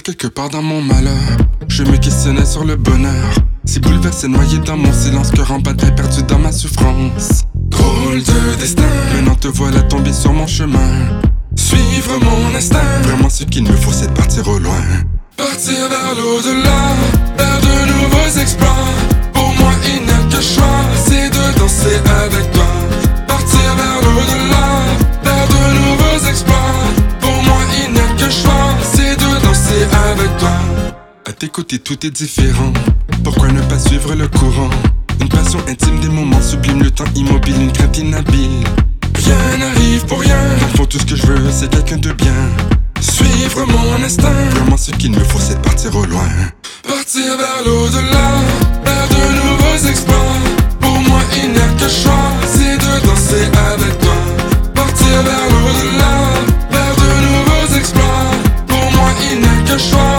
[0.00, 1.36] Quelque part dans mon malheur,
[1.68, 3.34] je me questionnais sur le bonheur.
[3.66, 7.42] Si bouleversé, noyé dans mon silence, cœur en bataille, perdu dans ma souffrance.
[7.54, 11.20] Drôle de destin, maintenant te voilà tombé sur mon chemin.
[11.56, 14.82] Suivre mon instinct, vraiment ce qu'il me faut, c'est de partir au loin.
[15.36, 16.94] Partir vers l'au-delà,
[30.42, 30.50] toi.
[31.28, 32.72] À tes côtés, tout est différent.
[33.22, 34.70] Pourquoi ne pas suivre le courant?
[35.20, 38.64] Une passion intime, des moments sublimes, le temps immobile, une crainte inhabile.
[39.14, 40.42] Rien n'arrive pour rien.
[40.76, 42.40] Dans tout ce que je veux, c'est quelqu'un de bien.
[43.00, 44.32] Suivre mon instinct.
[44.50, 46.28] Vraiment, ce qu'il me faut, c'est partir au loin.
[46.88, 48.28] Partir vers l'au-delà,
[48.84, 50.38] vers de nouveaux exploits.
[50.80, 54.18] Pour moi, il n'y a que choix, c'est de danser avec toi.
[54.74, 56.14] Partir vers l'au-delà,
[56.70, 58.30] vers de nouveaux exploits.
[58.66, 60.11] Pour moi, il n'y a que choix,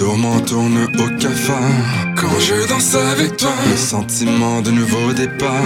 [0.00, 1.60] Les tourments tournent au cafard.
[2.16, 3.52] Quand je danse avec toi.
[3.70, 5.60] Le sentiment de nouveau départ.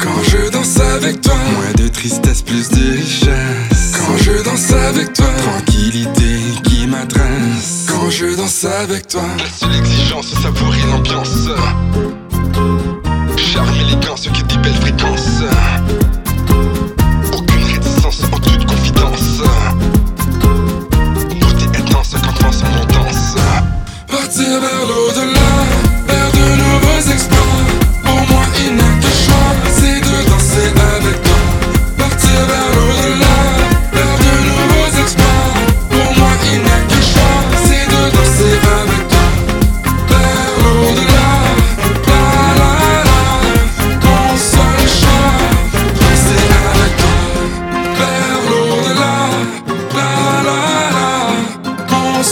[0.00, 1.34] Quand je danse avec toi.
[1.54, 3.92] Moins de tristesse, plus de richesse.
[3.96, 5.26] Quand je danse avec toi.
[5.38, 7.86] Tranquillité qui m'adresse.
[7.88, 9.24] Quand je danse avec toi.
[9.38, 11.48] La seule exigence, c'est savourer l'ambiance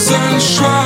[0.09, 0.78] Vers